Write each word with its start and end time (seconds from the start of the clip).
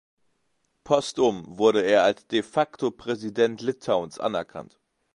Postum 0.83 1.43
wurde 1.59 1.83
er 1.83 2.01
als 2.03 2.25
De-facto-Präsident 2.25 3.61
Litauens 3.61 4.17
anerkannt. 4.19 4.79